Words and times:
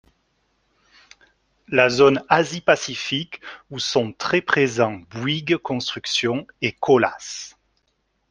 La 1.67 1.89
zone 1.91 2.23
Asie-Pacifique 2.27 3.39
où 3.69 3.77
sont 3.77 4.13
très 4.13 4.41
présents 4.41 4.93
Bouygues 5.11 5.57
Construction 5.57 6.47
et 6.63 6.71
Colas. 6.71 7.53